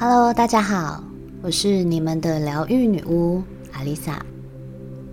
[0.00, 1.02] Hello，大家好，
[1.42, 4.24] 我是你们的疗愈女巫阿丽萨。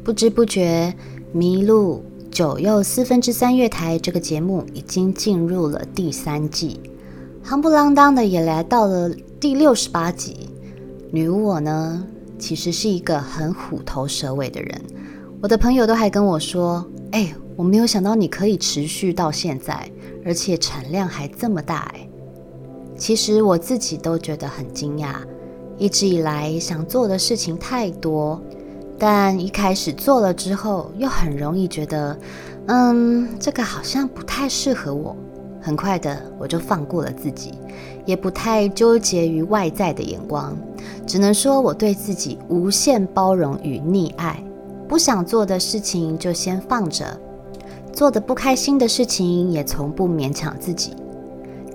[0.03, 0.93] 不知不觉，
[1.35, 6.79] 《麋鹿九又四分之三月台》这个节目已经进入了第三季，
[7.43, 9.09] 夯不啷当的也来到了
[9.39, 10.51] 第六十八集。
[11.09, 12.05] 女巫我呢，
[12.37, 14.79] 其实是一个很虎头蛇尾的人。
[15.41, 19.89] 我的朋友都还跟我说：“哎，我没有想到你可以持续到现在，
[20.23, 22.07] 而且产量还这么大。”哎。
[22.97, 25.15] 其实我自己都觉得很惊讶，
[25.77, 28.41] 一直以来想做的事情太多，
[28.97, 32.17] 但一开始做了之后，又很容易觉得，
[32.67, 35.15] 嗯，这个好像不太适合我。
[35.61, 37.53] 很快的，我就放过了自己，
[38.05, 40.55] 也不太纠结于外在的眼光，
[41.07, 44.41] 只能说我对自己无限包容与溺爱。
[44.87, 47.19] 不想做的事情就先放着，
[47.91, 50.93] 做的不开心的事情也从不勉强自己。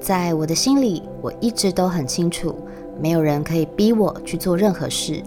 [0.00, 2.54] 在我的心里，我一直都很清楚，
[3.00, 5.22] 没有人可以逼我去做任何事。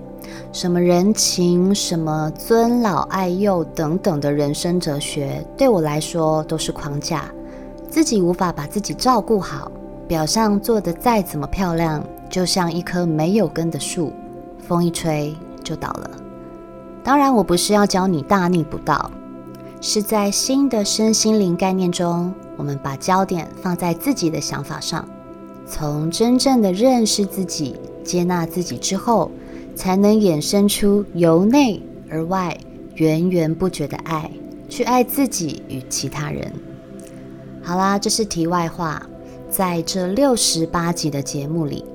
[0.52, 7.26] 什么人情、什么尊老爱幼等等的人生哲学，对我来说都是框架。
[7.88, 9.72] 自己无法把自己照顾好，
[10.08, 14.12] 表象做的再怎么漂亮，就像一棵没有根的树，
[14.58, 16.10] 风一吹就倒了。
[17.04, 19.12] 当然，我不是要教你大逆不道，
[19.82, 22.34] 是在新的身心灵概念中。
[22.58, 25.08] 我们把焦点放在自己的想法上，
[25.66, 29.32] 从真正的认识自己、接纳自己之后，
[29.76, 32.58] 才能衍生出由内而外
[32.96, 34.30] 源源不绝的爱，
[34.70, 36.52] 去爱自己与其他人。
[37.62, 39.02] 好啦，这是题外话。
[39.50, 41.86] 在这六十八集的节目里，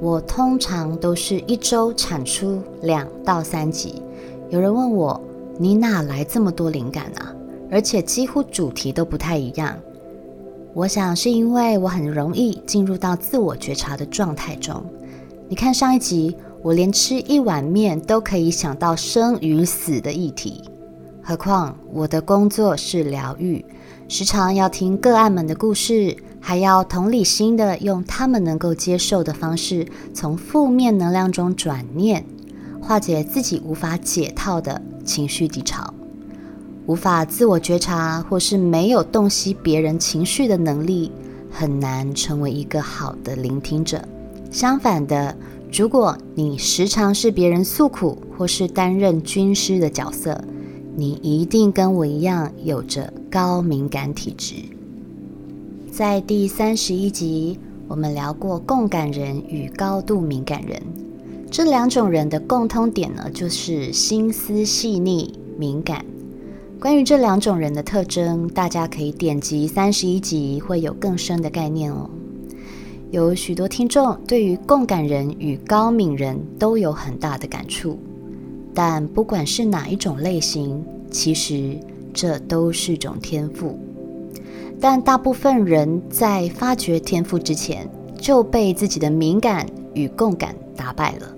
[0.00, 4.02] 我通常都是一周产出两到三集。
[4.50, 5.20] 有人问我，
[5.56, 7.32] 你哪来这么多灵感啊？
[7.70, 9.76] 而且几乎主题都不太一样。
[10.74, 14.84] 我想是因为我很容易进入到自我觉察的状态中。
[15.48, 20.64] 你看上一集，我连吃一碗面都可以想到生与死的议题，
[21.22, 23.64] 何况我的工作是疗愈，
[24.08, 32.24] 时常要听个案们的故事，还要同理心的用他们能够接受的方式，从负面能量中转念，
[32.80, 35.94] 化解自己无法解套的情绪低潮。
[36.86, 41.10] 无法自我觉察，或是没有洞悉别人情绪的能力，
[41.50, 44.06] 很难成为一个好的聆听者。
[44.50, 45.34] 相反的，
[45.72, 50.38] 如果你时常是别人诉苦，或是担任军师的角色，
[50.94, 54.56] 你一定跟我一样有着高敏感体质。
[55.90, 57.58] 在第三十一集，
[57.88, 60.82] 我们聊过共感人与高度敏感人
[61.50, 66.04] 这两种人的共通点呢，就是心思细腻、敏感。
[66.84, 72.10] 关于这两种人的特征，大家可以点击三十一集，会有更深的概念哦。
[73.10, 77.98] 有许多听众对于共感人与高敏人都有很大的感触，
[78.74, 81.74] 但不管是哪一种类型，其实
[82.12, 83.78] 这都是种天赋。
[84.78, 91.34] 但大部分人在发掘天赋之前，就被自己的敏感与共感打败了。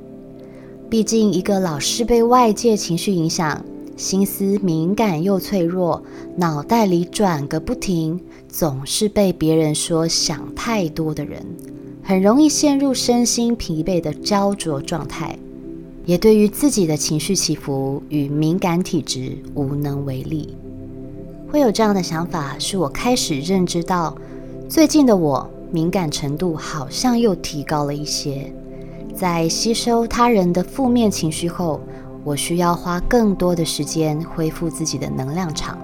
[0.90, 3.64] 毕竟，一个老是被外界情绪影响。
[3.96, 6.02] 心思敏感又脆弱，
[6.36, 11.42] 脑袋里转个不停，总是被别人说想太多的人，
[12.02, 15.38] 很容易陷入身心疲惫的焦灼状态，
[16.04, 20.54] 也对于自己的情绪起伏与敏感体质无能为力。
[21.48, 24.14] 会有这样的想法，是我开始认知到，
[24.68, 28.52] 最近的我敏感程度好像又提高了一些，
[29.14, 31.80] 在吸收他人的负面情绪后。
[32.26, 35.78] 我需要花更多的时间恢复自己的能量场，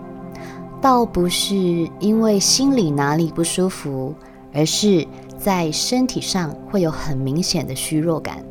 [0.80, 1.54] 倒不是
[2.00, 4.12] 因为心里哪里不舒服，
[4.52, 5.06] 而是
[5.38, 8.44] 在身体上会有很明显的虚弱感，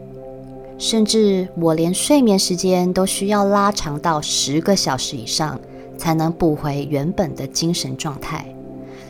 [0.77, 5.59] 甚至我连睡眠时间都需要拉长到十个小时以上，
[5.97, 8.45] 才能补回原本的精神状态。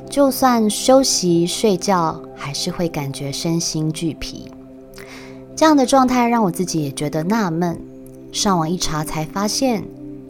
[0.10, 4.52] 就算休息睡觉，还是会感觉身心俱疲。
[5.56, 7.80] 这样的状态让我自己也觉得纳闷。
[8.32, 9.84] 上网一查，才发现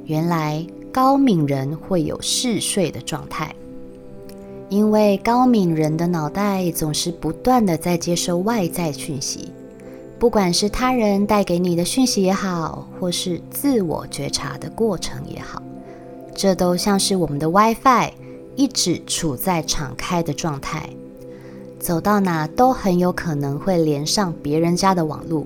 [0.06, 3.53] 原来高敏人会有嗜睡的状态，
[4.69, 9.51] 因为高敏人的脑袋总是不断的在接收外在讯息，
[10.18, 15.62] 不管是他人带给你的讯息也好，或是自我觉察的过程也好，
[16.33, 18.12] 这都像是我们的 WiFi
[18.56, 20.89] 一直处在敞开的状态，
[21.80, 25.45] 走到哪都很有可能会连上别人家的网络。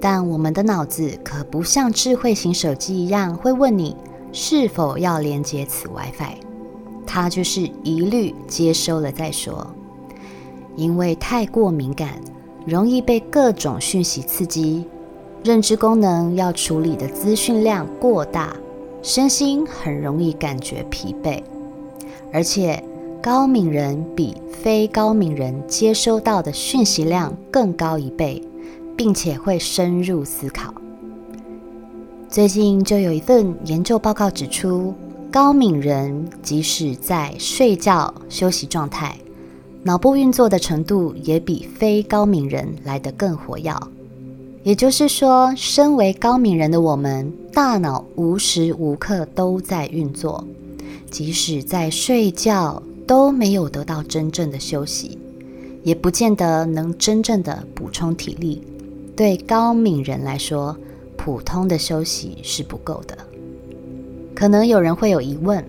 [0.00, 3.94] 但我们的脑子可不像智慧型手机一样，会问你
[4.32, 6.36] 是否要连接此 WiFi，
[7.06, 9.66] 它就是一律接收了再说。
[10.76, 12.20] 因为太过敏感，
[12.64, 14.84] 容易被各种讯息刺激，
[15.44, 18.56] 认知功能要处理的资讯量过大，
[19.02, 21.42] 身心很容易感觉疲惫。
[22.32, 22.82] 而且
[23.20, 28.42] 高敏人比非高敏人接收到的讯息量更高一倍，
[28.96, 30.74] 并且会深入思考。
[32.28, 34.94] 最近就有一份研究报告指出，
[35.32, 39.16] 高敏人即使在睡觉休息状态。
[39.82, 43.74] 脑部运作的程度也比非高敏人来得更活跃，
[44.62, 50.44] 也就是说，身为高敏人的我们，大脑无时无刻都在运作，
[51.10, 55.18] 即使在睡觉都没有得到真正的休息，
[55.82, 58.62] 也不见得能真正的补充体力。
[59.20, 60.74] 对高敏人来说，
[61.14, 63.18] 普通的休息是不够的。
[64.34, 65.62] 可能有人会有疑问。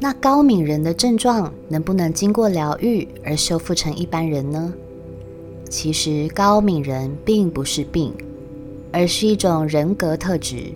[0.00, 4.74] 那高敏人的症状能不能经过疗愈而修复成一般人呢？
[5.70, 8.12] 其实高敏人并不是病，
[8.90, 10.72] 而是一种人格特质。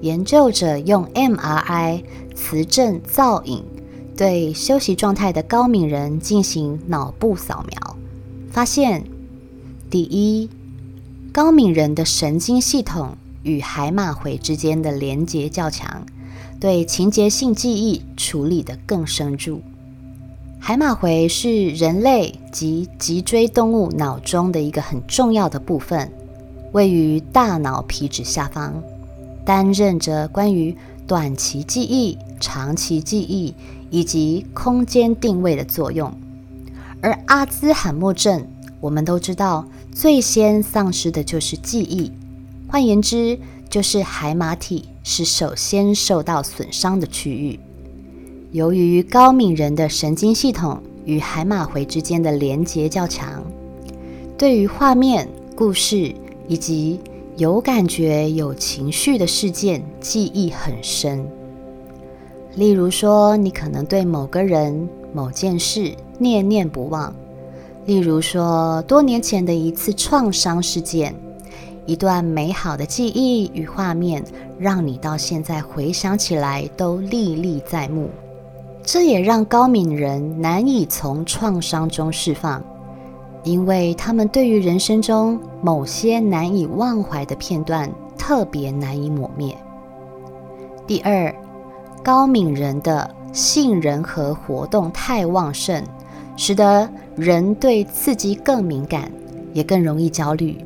[0.00, 2.04] 研究者用 MRI
[2.36, 3.64] 磁振造影
[4.16, 7.96] 对休息状态的高敏人进行脑部扫描，
[8.52, 9.02] 发现：
[9.90, 10.48] 第一，
[11.34, 16.06] 高敏人的神经系统与海马回之间的连结较强。
[16.60, 19.60] 对情节性记忆处理得更深入。
[20.60, 26.08] 海马回是人类及脊椎动物脑中的一个很重要的部分，
[26.70, 28.80] 位于大脑皮质下方，
[29.44, 33.52] 担任着关于短期记忆、长期记忆
[33.90, 36.14] 以及空间定位的作用。
[37.00, 38.46] 而阿兹海默症，
[38.78, 42.10] 我们都知道，最先丧失的就是记忆，
[42.68, 43.38] 换言之，
[43.70, 44.84] 就是海马体。
[45.06, 47.60] 是首先受到损伤的区域。
[48.52, 53.44] 由于高敏人的神经系统与海马回之间的连结较强，
[54.38, 56.14] 对于画面、故事
[56.48, 56.98] 以及
[57.36, 61.28] 有感觉、有情绪的事件记忆很深。
[62.56, 67.12] 例如说，你可能对某个人、某件事念念不忘；
[67.86, 71.14] 例如说，多年前的一次创伤事件。
[71.86, 74.24] 一段美好的记忆与画面，
[74.58, 78.08] 让你到现在回想起来都历历在目。
[78.82, 82.62] 这也让高敏人难以从创伤中释放，
[83.42, 89.54] 因为他们对于人生中某些难以忘怀的片段特别难以抹灭。
[90.86, 91.34] 第二，
[92.02, 95.84] 高敏人的杏仁核活动太旺盛，
[96.36, 99.10] 使得人对刺激更敏感，
[99.52, 100.58] 也更容易焦虑。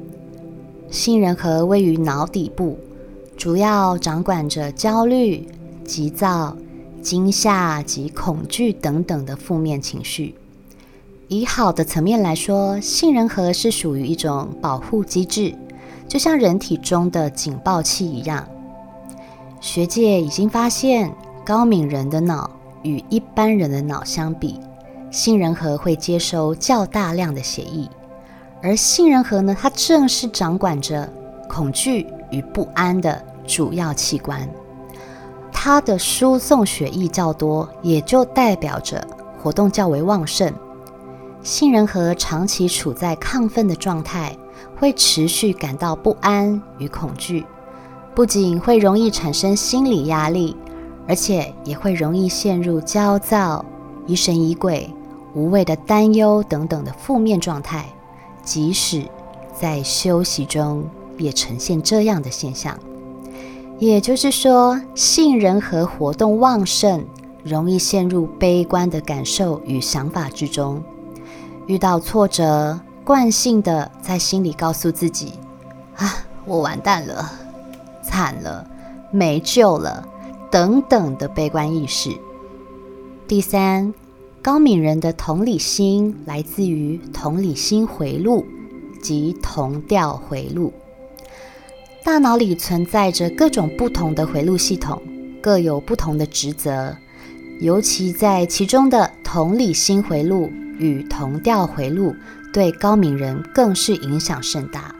[0.90, 2.78] 杏仁核位于脑底部，
[3.36, 5.46] 主要掌管着焦虑、
[5.84, 6.56] 急躁、
[7.02, 10.34] 惊吓及恐惧等等的负面情绪。
[11.28, 15.54] 以好的层面来说，杏仁核是属于一种保护机制，
[16.08, 18.48] 就像人体中的警报器一样。
[19.60, 21.12] 学界已经发现，
[21.44, 22.50] 高敏人的脑
[22.82, 24.58] 与一般人的脑相比，
[25.10, 27.88] 杏仁核会接收较大量的血液。
[28.62, 31.08] 而杏仁核呢，它正是掌管着
[31.48, 34.48] 恐惧与不安的主要器官，
[35.52, 39.06] 它的输送血液较多，也就代表着
[39.40, 40.52] 活动较为旺盛。
[41.42, 44.36] 杏仁核长期处在亢奋的状态，
[44.76, 47.46] 会持续感到不安与恐惧，
[48.14, 50.56] 不仅会容易产生心理压力，
[51.06, 53.64] 而且也会容易陷入焦躁、
[54.06, 54.92] 疑神疑鬼、
[55.38, 57.86] 无谓的担忧等等的负面状态。
[58.42, 59.04] 即使
[59.56, 60.84] 在休息中，
[61.16, 62.76] 也呈现这样的现象。
[63.78, 67.04] 也就是说，杏仁核活动旺盛，
[67.44, 70.82] 容易陷入悲观的感受与想法之中。
[71.66, 75.34] 遇到挫折，惯性的在心里告诉自己
[75.96, 77.30] ：“啊，我完蛋了，
[78.02, 78.66] 惨了，
[79.12, 80.04] 没救了。”
[80.50, 82.10] 等等的悲观意识。
[83.28, 83.92] 第三。
[84.40, 88.46] 高敏人的同理心来自于同理心回路
[89.02, 90.72] 及同调回路。
[92.04, 95.02] 大脑里存在着各种不同的回路系统，
[95.42, 96.96] 各有不同的职责。
[97.60, 102.14] 尤其在其中的同理心回路与同调回路，
[102.52, 104.94] 对高敏人更是影响甚大。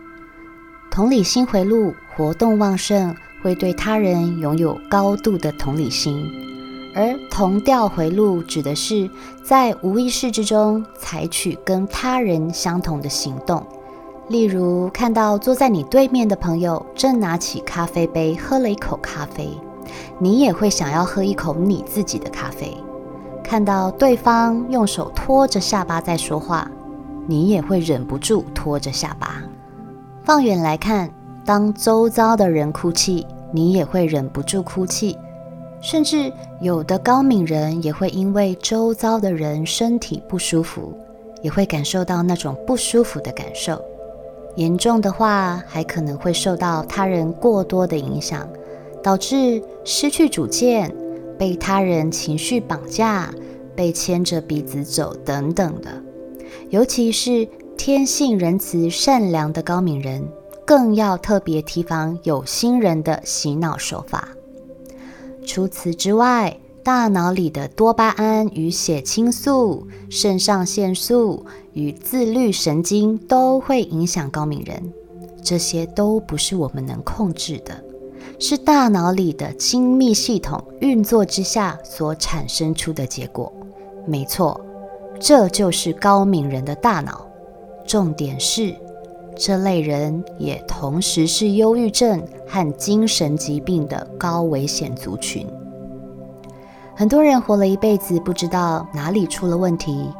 [0.90, 6.47] 同理心回路活动旺盛，会对他人拥有高度的同理心。
[6.98, 9.08] 而同调回路指的是
[9.44, 13.64] 在无意识之中采取跟他人相同的行动，
[14.26, 19.48] 例如看到坐在你对面的朋友正拿起咖啡杯喝了一口咖啡，
[20.18, 22.66] 你也会想要喝一口你自己的咖啡；
[23.44, 26.68] 看到对方用手托着下巴在说话，
[27.28, 29.40] 你也会忍不住托着下巴。
[30.24, 31.08] 放远来看，
[31.44, 35.16] 当周遭的人哭泣，你也会忍不住哭泣。
[35.80, 40.92] 甚至有的高敏人也会因为周遭的人身体不舒服，
[41.42, 43.80] 也会感受到那种不舒服的感受。
[44.56, 48.48] 严重的话，还可能会受到他人过多的影响，
[49.02, 50.92] 导致失去主见，
[51.38, 53.32] 被他人情绪绑架，
[53.76, 55.90] 被牵着鼻子走等等的。
[56.70, 60.26] 尤其是天性仁慈善良的高敏人，
[60.66, 64.28] 更要特别提防有心人的洗脑手法。
[65.48, 74.92] 除此之外，大脑里的多巴胺与血清素、肾上腺素与自律神经都会影响高敏人。
[75.42, 77.82] 这些都不是我们能控制的，
[78.38, 83.50] 是大脑里的精密系统运作之下所产生出的结果。
[84.06, 84.60] 没错，
[85.18, 87.26] 这就是高敏人的大脑。
[87.86, 88.76] 重点是。
[89.38, 95.46] 这类人也同时是忧郁症和精神疾病的高危险族群。
[96.96, 100.10] 很多人活了一辈子，不知道哪里出了问题，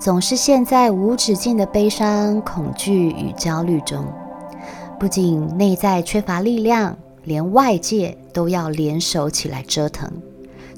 [0.00, 4.04] 总是陷在无止境的悲伤、恐惧与焦虑中。
[5.00, 10.08] 不仅内在缺乏力量，连外界都要联手起来折腾，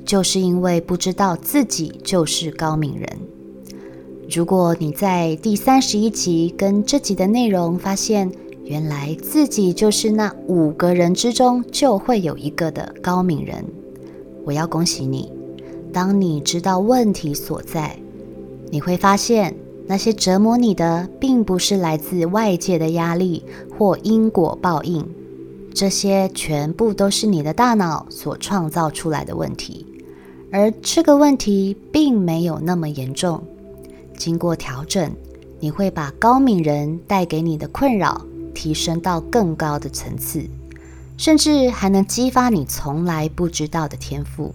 [0.07, 3.09] 就是因为不知道自己就是高敏人。
[4.33, 8.31] 如果你在第三十一集跟这集的内容发现，
[8.63, 13.65] 原来自己就是那五个人之中就会有一个的高敏人，
[14.45, 15.33] 我要恭喜你。
[15.93, 17.99] 当你知道问题所在，
[18.71, 19.53] 你会发现
[19.89, 23.43] 那些折磨你的，并不是来自外界的压力
[23.77, 25.05] 或因果报应，
[25.75, 29.85] 这些全部都是你的大脑所创造出来的问题，
[30.53, 33.43] 而这个问题并没有那么严重。
[34.21, 35.17] 经过调整，
[35.61, 38.21] 你会把高敏人带给你的困扰
[38.55, 40.45] 提升到更高的层次，
[41.17, 44.55] 甚至还能激发你从来不知道的天赋。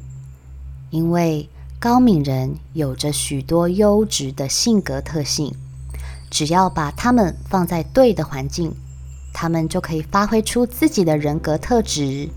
[0.92, 5.52] 因为高敏人有着许多优质的性格特性，
[6.30, 8.72] 只要把他们放在对的环境，
[9.34, 12.30] 他们就可以发挥出自己的人格特质。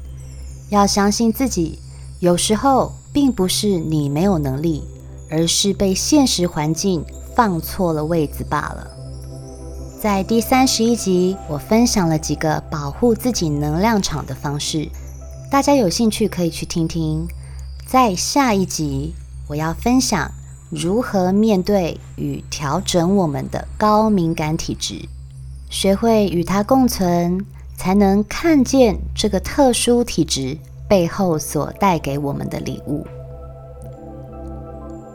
[0.71, 1.79] 要相信自己，
[2.21, 4.83] 有时候并不是你没有能力，
[5.31, 7.05] 而是被现实环境。
[7.39, 8.91] 放错了位子罢了。
[10.03, 14.89] 在第三十一集，我分享了几个保护自己能量场的方式，
[15.49, 17.29] 大家有兴趣可以去听听。
[17.87, 19.15] 在下一集，
[19.47, 20.29] 我要分享
[20.69, 25.09] 如何面对与调整我们的高敏感体质，
[25.71, 30.59] 学会与它共存，才能看见这个特殊体质
[30.89, 33.07] 背后所带给我们的礼物。